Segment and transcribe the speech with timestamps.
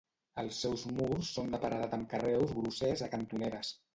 [0.43, 3.73] Els seus murs són de paredat amb carreus grossers a cantoneres.